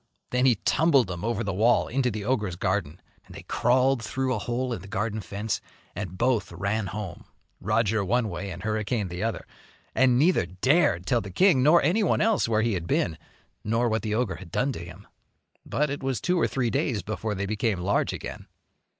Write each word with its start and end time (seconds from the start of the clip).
Then 0.31 0.47
he 0.47 0.55
tumbled 0.55 1.05
them 1.05 1.23
over 1.23 1.43
the 1.43 1.53
wall 1.53 1.87
into 1.87 2.09
the 2.09 2.25
ogre's 2.25 2.55
garden. 2.55 2.99
And 3.27 3.35
they 3.35 3.43
crawled 3.43 4.01
through 4.03 4.33
a 4.33 4.39
hole 4.39 4.73
in 4.73 4.81
the 4.81 4.87
garden 4.87 5.21
fence 5.21 5.61
and 5.95 6.17
both 6.17 6.51
ran 6.51 6.87
home, 6.87 7.25
Roger 7.59 8.03
one 8.03 8.27
way 8.27 8.49
and 8.49 8.63
Hurricane 8.63 9.09
the 9.09 9.21
other, 9.21 9.45
and 9.93 10.17
neither 10.17 10.47
dared 10.47 11.05
tell 11.05 11.21
the 11.21 11.29
king 11.29 11.61
nor 11.61 11.83
anyone 11.83 12.19
else 12.19 12.47
where 12.49 12.63
he 12.63 12.73
had 12.73 12.87
been, 12.87 13.15
nor 13.63 13.87
what 13.89 14.01
the 14.01 14.15
ogre 14.15 14.37
had 14.37 14.51
done 14.51 14.71
to 14.71 14.83
him. 14.83 15.05
But 15.67 15.91
it 15.91 16.01
was 16.01 16.19
two 16.19 16.39
or 16.41 16.47
three 16.47 16.71
days 16.71 17.03
before 17.03 17.35
they 17.35 17.45
became 17.45 17.79
large 17.79 18.11
again. 18.11 18.47